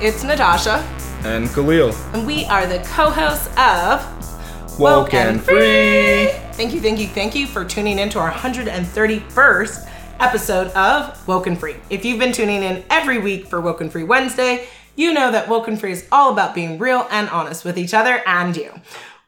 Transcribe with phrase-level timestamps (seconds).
[0.00, 0.76] it's Natasha,
[1.24, 1.92] And Khalil.
[2.12, 6.28] and we are the co hosts of Woken Free.
[6.52, 9.88] Thank you, thank you, thank you for tuning in to our 131st
[10.20, 11.76] episode of Woken Free.
[11.90, 15.76] If you've been tuning in every week for Woken Free Wednesday, you know that Woken
[15.76, 18.72] Free is all about being real and honest with each other and you.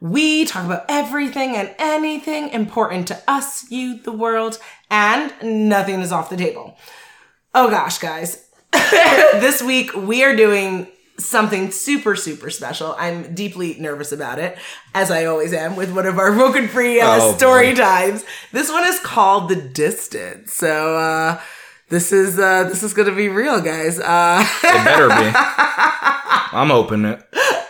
[0.00, 4.58] We talk about everything and anything important to us, you, the world,
[4.90, 6.76] and nothing is off the table.
[7.54, 8.47] Oh gosh, guys.
[8.72, 12.94] this week we are doing something super, super special.
[12.98, 14.56] I'm deeply nervous about it,
[14.94, 17.36] as I always am with one of our Woken Free uh, Oh, boy.
[17.36, 18.24] story times.
[18.52, 20.52] This one is called The Distance.
[20.52, 21.40] So, uh,
[21.88, 23.98] this is, uh, this is gonna be real, guys.
[23.98, 25.32] Uh, It better be.
[26.56, 27.22] I'm opening it.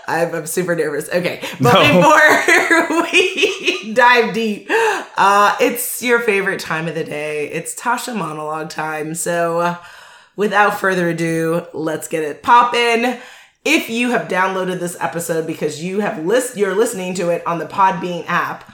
[0.07, 1.09] I'm, I'm super nervous.
[1.09, 2.01] Okay, but No.
[2.81, 7.49] before we dive deep, uh, it's your favorite time of the day.
[7.51, 9.15] It's Tasha monologue time.
[9.15, 9.77] So, uh,
[10.39, 13.19] without further ado, let's get it poppin'.
[13.65, 17.59] If you have downloaded this episode because you have list, you're listening to it on
[17.59, 18.73] the Podbean app.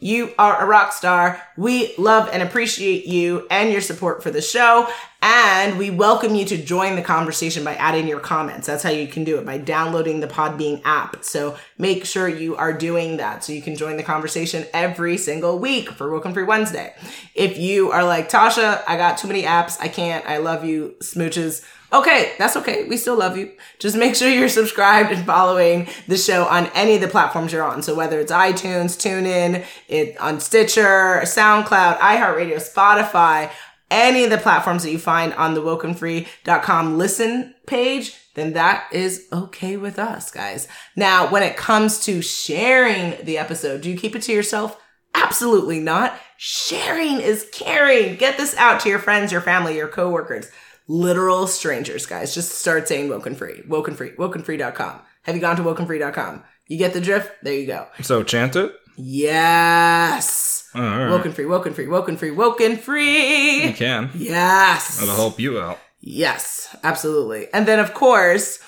[0.00, 1.42] You are a rock star.
[1.56, 4.88] We love and appreciate you and your support for the show.
[5.20, 8.68] And we welcome you to join the conversation by adding your comments.
[8.68, 11.24] That's how you can do it by downloading the Podbean app.
[11.24, 15.58] So make sure you are doing that so you can join the conversation every single
[15.58, 16.94] week for Woken Free Wednesday.
[17.34, 19.76] If you are like, Tasha, I got too many apps.
[19.80, 20.24] I can't.
[20.24, 21.64] I love you, smooches.
[21.90, 22.84] Okay, that's okay.
[22.84, 23.50] We still love you.
[23.78, 27.64] Just make sure you're subscribed and following the show on any of the platforms you're
[27.64, 27.82] on.
[27.82, 33.50] So whether it's iTunes, TuneIn, it on Stitcher, SoundCloud, iHeartRadio, Spotify,
[33.90, 39.26] any of the platforms that you find on the wokenfree.com listen page, then that is
[39.32, 40.68] okay with us, guys.
[40.96, 44.80] Now, when it comes to sharing the episode, do you keep it to yourself?
[45.14, 46.18] Absolutely not.
[46.36, 48.16] Sharing is caring.
[48.16, 50.50] Get this out to your friends, your family, your coworkers,
[50.86, 52.34] literal strangers, guys.
[52.34, 55.00] Just start saying woken free, woken free, wokenfree.com.
[55.22, 56.44] Have you gone to wokenfree.com?
[56.68, 57.32] You get the drift?
[57.42, 57.88] There you go.
[58.02, 58.72] So chant it.
[59.00, 60.68] Yes.
[60.74, 61.08] All right.
[61.10, 63.68] Woken free, woken free, woken free, woken free.
[63.68, 64.10] You can.
[64.14, 64.98] Yes.
[64.98, 65.78] That'll help you out.
[66.00, 67.46] Yes, absolutely.
[67.52, 68.58] And then, of course,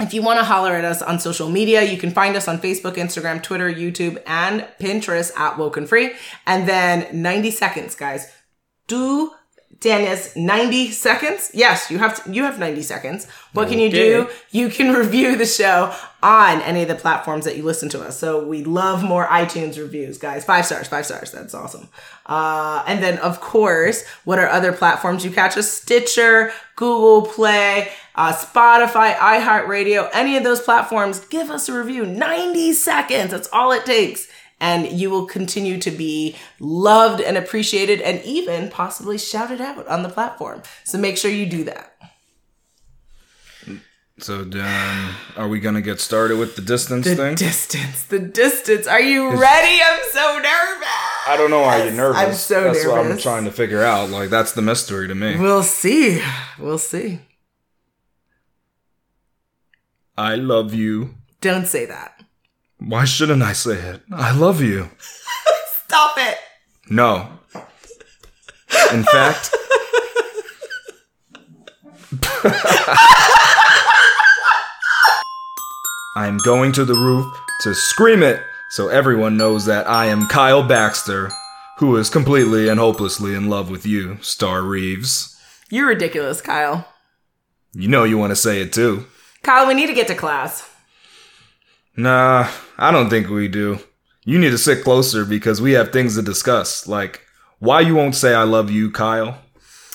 [0.00, 2.58] if you want to holler at us on social media, you can find us on
[2.58, 6.12] Facebook, Instagram, Twitter, YouTube, and Pinterest at Woken Free.
[6.46, 8.30] And then 90 seconds, guys.
[8.88, 9.32] Do
[9.80, 11.50] Dania's 90 seconds.
[11.52, 13.26] Yes, you have to, you have 90 seconds.
[13.52, 14.28] What can you do?
[14.50, 18.18] You can review the show on any of the platforms that you listen to us.
[18.18, 20.44] So we love more iTunes reviews, guys.
[20.44, 21.30] Five stars, five stars.
[21.30, 21.88] That's awesome.
[22.24, 25.70] Uh, and then of course, what are other platforms you catch us?
[25.70, 31.20] Stitcher, Google Play, uh, Spotify, iHeartRadio, any of those platforms.
[31.20, 32.06] Give us a review.
[32.06, 33.30] 90 seconds.
[33.30, 34.26] That's all it takes.
[34.58, 40.02] And you will continue to be loved and appreciated and even possibly shouted out on
[40.02, 40.62] the platform.
[40.84, 41.92] So make sure you do that.
[44.18, 47.16] So then, are we gonna get started with the distance thing?
[47.16, 47.34] The thing?
[47.34, 48.86] distance, the distance.
[48.86, 49.78] Are you ready?
[49.82, 50.88] I'm so nervous.
[51.28, 52.22] I don't know why you're nervous.
[52.22, 52.78] I'm so nervous.
[52.78, 54.08] That's what I'm trying to figure out.
[54.08, 55.36] Like that's the mystery to me.
[55.38, 56.22] We'll see.
[56.58, 57.20] We'll see.
[60.16, 61.14] I love you.
[61.42, 62.15] Don't say that.
[62.78, 64.02] Why shouldn't I say it?
[64.12, 64.90] I love you.
[65.86, 66.38] Stop it.
[66.90, 67.28] No.
[68.92, 69.54] In fact,
[76.16, 77.26] I'm going to the roof
[77.62, 81.30] to scream it so everyone knows that I am Kyle Baxter,
[81.78, 85.40] who is completely and hopelessly in love with you, Star Reeves.
[85.70, 86.86] You're ridiculous, Kyle.
[87.72, 89.06] You know you want to say it too.
[89.42, 90.68] Kyle, we need to get to class.
[91.96, 93.78] Nah, I don't think we do.
[94.24, 97.22] You need to sit closer because we have things to discuss, like
[97.58, 99.38] why you won't say I love you, Kyle.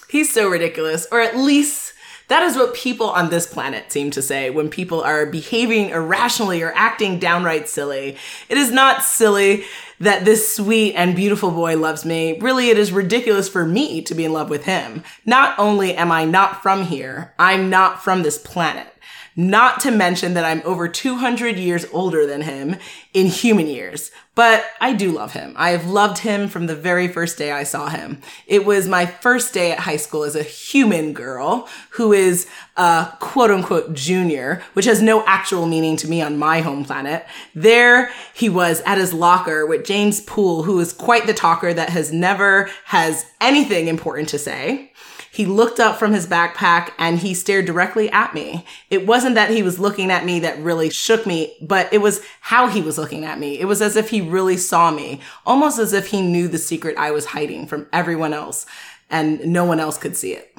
[0.10, 1.94] He's so ridiculous, or at least
[2.32, 6.64] that is what people on this planet seem to say when people are behaving irrationally
[6.64, 8.16] or acting downright silly.
[8.48, 9.66] It is not silly
[10.00, 12.40] that this sweet and beautiful boy loves me.
[12.40, 15.04] Really, it is ridiculous for me to be in love with him.
[15.26, 18.88] Not only am I not from here, I'm not from this planet.
[19.36, 22.76] Not to mention that I'm over 200 years older than him
[23.14, 24.12] in human years.
[24.34, 25.54] But I do love him.
[25.58, 28.22] I have loved him from the very first day I saw him.
[28.48, 32.48] It was my first day at high school as a human girl who is
[32.78, 37.26] a quote unquote junior, which has no actual meaning to me on my home planet.
[37.54, 41.90] There he was at his locker with James Poole, who is quite the talker that
[41.90, 44.91] has never has anything important to say.
[45.34, 48.66] He looked up from his backpack and he stared directly at me.
[48.90, 52.22] It wasn't that he was looking at me that really shook me, but it was
[52.42, 53.58] how he was looking at me.
[53.58, 56.98] It was as if he really saw me, almost as if he knew the secret
[56.98, 58.66] I was hiding from everyone else
[59.10, 60.54] and no one else could see it.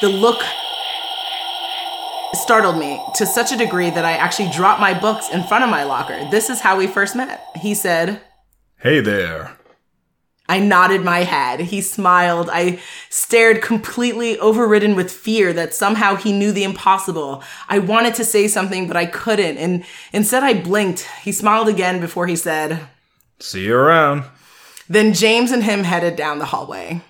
[0.00, 0.40] The look
[2.34, 5.70] startled me to such a degree that I actually dropped my books in front of
[5.70, 6.28] my locker.
[6.30, 7.44] This is how we first met.
[7.56, 8.20] He said,
[8.78, 9.56] Hey there.
[10.48, 11.60] I nodded my head.
[11.60, 12.50] He smiled.
[12.52, 17.42] I stared completely overridden with fear that somehow he knew the impossible.
[17.68, 19.56] I wanted to say something, but I couldn't.
[19.56, 21.08] And instead I blinked.
[21.22, 22.80] He smiled again before he said,
[23.40, 24.24] See you around.
[24.86, 27.00] Then James and him headed down the hallway.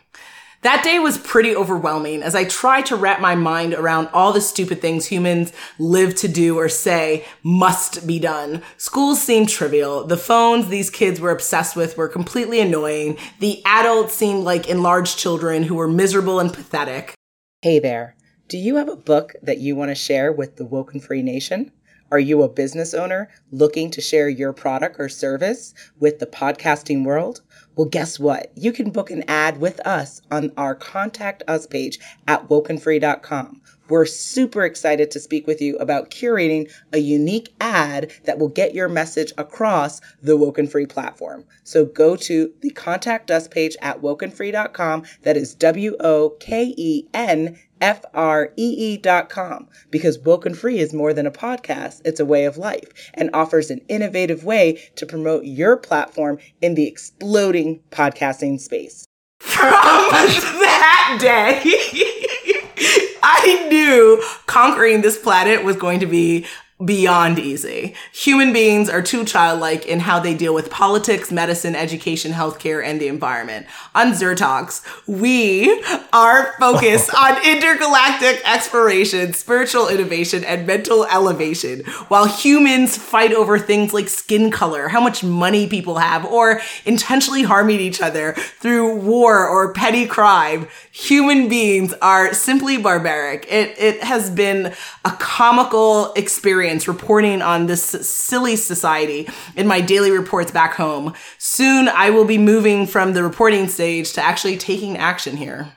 [0.64, 4.40] That day was pretty overwhelming as I tried to wrap my mind around all the
[4.40, 8.62] stupid things humans live to do or say must be done.
[8.78, 10.06] Schools seemed trivial.
[10.06, 13.18] The phones these kids were obsessed with were completely annoying.
[13.40, 17.12] The adults seemed like enlarged children who were miserable and pathetic.
[17.60, 18.16] Hey there.
[18.48, 21.72] Do you have a book that you want to share with the Woken Free Nation?
[22.10, 27.04] Are you a business owner looking to share your product or service with the podcasting
[27.04, 27.42] world?
[27.76, 28.52] Well, guess what?
[28.54, 31.98] You can book an ad with us on our contact us page
[32.28, 33.60] at wokenfree.com.
[33.88, 38.74] We're super excited to speak with you about curating a unique ad that will get
[38.74, 41.44] your message across the Woken Free platform.
[41.64, 45.04] So go to the contact us page at wokenfree.com.
[45.22, 50.54] That is W O K E N F R E E dot com because Woken
[50.54, 52.00] Free is more than a podcast.
[52.02, 56.76] It's a way of life and offers an innovative way to promote your platform in
[56.76, 59.04] the exploding podcasting space.
[59.40, 61.60] From that day,
[63.22, 66.46] I knew conquering this planet was going to be
[66.84, 67.94] beyond easy.
[68.12, 73.00] Human beings are too childlike in how they deal with politics, medicine, education, healthcare, and
[73.00, 73.66] the environment.
[73.94, 75.82] On Zertox, we
[76.12, 83.94] are focused on intergalactic exploration, spiritual innovation, and mental elevation, while humans fight over things
[83.94, 89.46] like skin color, how much money people have, or intentionally harming each other through war
[89.46, 90.66] or petty crime.
[90.90, 93.46] Human beings are simply barbaric.
[93.50, 94.72] It, it has been
[95.04, 101.14] a comical experience reporting on this silly society in my daily reports back home.
[101.38, 105.72] Soon I will be moving from the reporting stage to actually taking action here.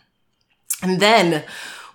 [0.82, 1.44] And then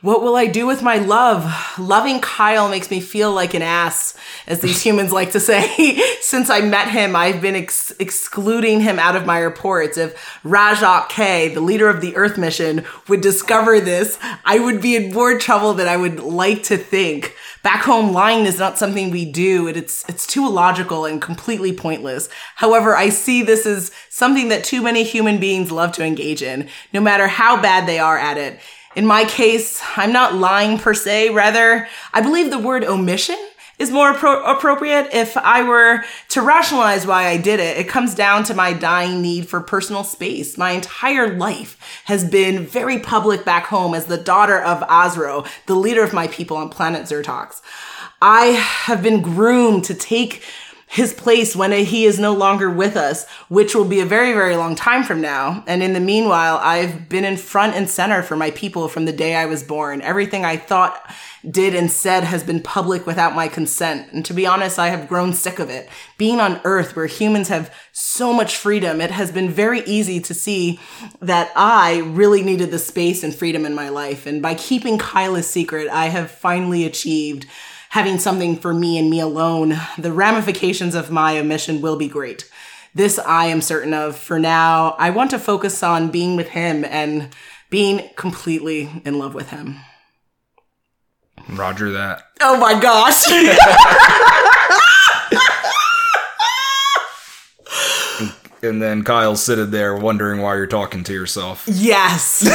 [0.03, 1.79] what will I do with my love?
[1.79, 4.17] Loving Kyle makes me feel like an ass,
[4.49, 5.97] as these humans like to say.
[6.21, 9.97] Since I met him, I've been ex- excluding him out of my reports.
[9.97, 14.97] If Rajak K, the leader of the Earth mission, would discover this, I would be
[14.97, 17.37] in more trouble than I would like to think.
[17.63, 19.69] Back home, lying is not something we do.
[19.69, 22.29] It's, it's too illogical and completely pointless.
[22.57, 26.69] However, I see this as something that too many human beings love to engage in,
[26.93, 28.59] no matter how bad they are at it.
[28.97, 31.31] In my case, I'm not lying per se.
[31.31, 33.39] Rather, I believe the word omission
[33.79, 35.09] is more appro- appropriate.
[35.13, 39.23] If I were to rationalize why I did it, it comes down to my dying
[39.23, 40.57] need for personal space.
[40.57, 45.75] My entire life has been very public back home as the daughter of Azro, the
[45.75, 47.61] leader of my people on planet Zertox.
[48.21, 50.43] I have been groomed to take
[50.93, 54.57] his place when he is no longer with us, which will be a very, very
[54.57, 55.65] long time from now.
[55.67, 59.13] And in the meanwhile, I've been in front and center for my people from the
[59.13, 60.03] day I was born.
[60.03, 61.11] Everything I thought,
[61.51, 64.13] did, and said has been public without my consent.
[64.13, 65.89] And to be honest, I have grown sick of it.
[66.19, 70.35] Being on Earth where humans have so much freedom, it has been very easy to
[70.35, 70.79] see
[71.23, 74.27] that I really needed the space and freedom in my life.
[74.27, 77.47] And by keeping Kyla's secret, I have finally achieved
[77.93, 82.49] having something for me and me alone, the ramifications of my omission will be great.
[82.95, 84.17] This I am certain of.
[84.17, 87.29] For now, I want to focus on being with him and
[87.69, 89.77] being completely in love with him.
[91.51, 92.23] Roger that.
[92.41, 93.25] Oh my gosh.
[98.65, 101.65] And then Kyle's sitting there wondering why you're talking to yourself.
[101.67, 102.45] yes.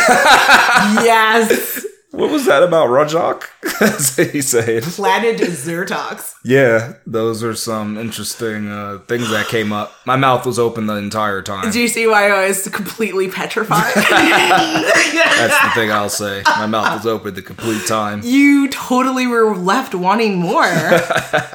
[1.03, 1.85] yes.
[2.17, 3.43] What was that about Rajak?
[3.81, 4.81] As he said.
[4.81, 6.33] Planet Zertox.
[6.43, 9.93] Yeah, those are some interesting uh, things that came up.
[10.03, 11.69] My mouth was open the entire time.
[11.69, 13.93] Do you see why I was completely petrified?
[13.95, 16.41] That's the thing I'll say.
[16.57, 18.21] My mouth was open the complete time.
[18.23, 20.65] you totally were left wanting more.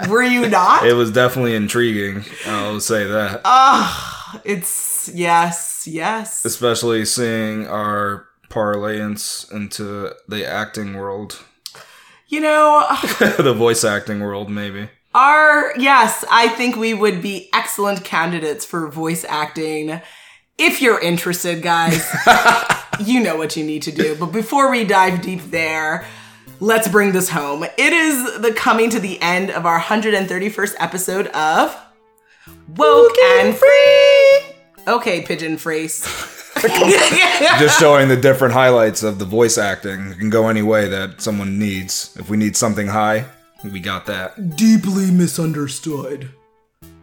[0.09, 0.87] were you not?
[0.87, 2.25] It was definitely intriguing.
[2.47, 3.41] I'll say that.
[3.45, 6.45] Ah, it's yes, yes.
[6.45, 11.43] Especially seeing our parlayance into the acting world,
[12.29, 12.87] You know,
[13.39, 14.91] the voice acting world, maybe.
[15.15, 20.01] Our, yes, I think we would be excellent candidates for voice acting.
[20.59, 22.07] If you're interested, guys,
[23.01, 24.17] you know what you need to do.
[24.17, 26.07] But before we dive deep there,
[26.61, 27.65] let's bring this home.
[27.65, 31.75] It is the coming to the end of our 131st episode of
[32.77, 34.43] Woken Free.
[34.87, 36.39] Okay, pigeon phrase.
[37.59, 40.09] Just showing the different highlights of the voice acting.
[40.09, 42.17] It can go any way that someone needs.
[42.19, 43.25] If we need something high,
[43.65, 44.57] we got that.
[44.57, 46.31] Deeply misunderstood.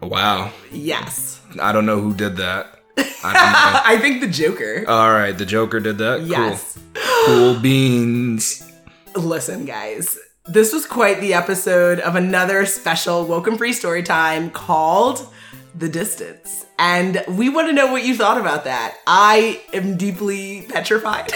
[0.01, 0.51] Wow.
[0.71, 1.41] Yes.
[1.61, 2.67] I don't know who did that.
[2.97, 4.85] I I think the Joker.
[4.87, 6.21] All right, the Joker did that.
[6.21, 6.77] yes.
[6.93, 7.25] Cool.
[7.25, 8.71] Cool beans.
[9.15, 10.17] Listen, guys.
[10.45, 15.27] This was quite the episode of another special Woken Free story time called
[15.75, 16.65] The Distance.
[16.79, 18.97] And we want to know what you thought about that.
[19.05, 21.29] I am deeply petrified,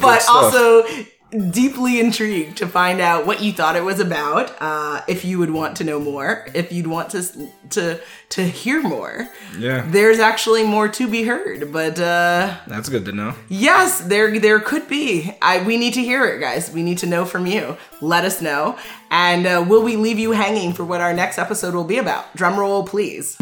[0.00, 0.84] but also
[1.30, 4.54] deeply intrigued to find out what you thought it was about.
[4.60, 8.82] Uh, if you would want to know more, if you'd want to to to hear
[8.82, 11.72] more, yeah, there's actually more to be heard.
[11.72, 13.34] But uh, that's good to know.
[13.48, 15.32] Yes, there there could be.
[15.42, 16.70] I we need to hear it, guys.
[16.72, 17.76] We need to know from you.
[18.00, 18.78] Let us know,
[19.10, 22.34] and uh, will we leave you hanging for what our next episode will be about?
[22.36, 23.36] Drum roll, please.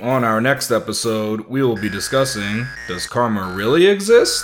[0.00, 4.42] On our next episode, we will be discussing Does karma really exist?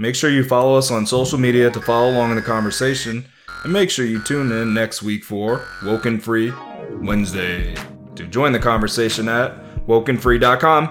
[0.00, 3.26] Make sure you follow us on social media to follow along in the conversation,
[3.64, 6.54] and make sure you tune in next week for Woken Free
[6.92, 7.74] Wednesday.
[8.14, 9.52] To join the conversation at
[9.86, 10.88] wokenfree.com.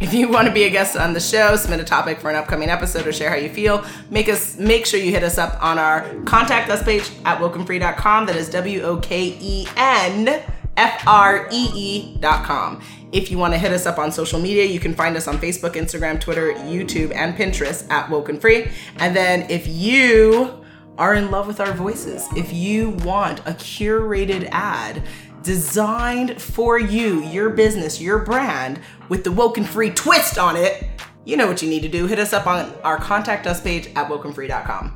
[0.00, 2.36] If you want to be a guest on the show, submit a topic for an
[2.36, 5.62] upcoming episode, or share how you feel, make us make sure you hit us up
[5.62, 8.24] on our contact us page at wokenfree.com.
[8.24, 10.42] That is W O K E N
[10.78, 12.82] F R E E dot com.
[13.16, 15.38] If you want to hit us up on social media, you can find us on
[15.38, 18.68] Facebook, Instagram, Twitter, YouTube, and Pinterest at Woken Free.
[18.98, 20.62] And then if you
[20.98, 25.02] are in love with our voices, if you want a curated ad
[25.42, 30.84] designed for you, your business, your brand, with the Woken Free twist on it,
[31.24, 32.06] you know what you need to do.
[32.06, 34.94] Hit us up on our contact us page at wokenfree.com.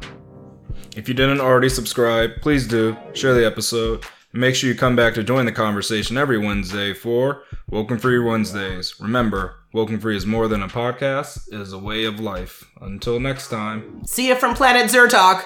[0.94, 2.98] If you didn't already subscribe, please do.
[3.14, 4.04] Share the episode.
[4.32, 8.94] Make sure you come back to join the conversation every Wednesday for Woken Free Wednesdays.
[9.00, 12.70] Remember, Woken Free is more than a podcast, it is a way of life.
[12.80, 14.04] Until next time.
[14.06, 15.42] See you from Planet Zertox.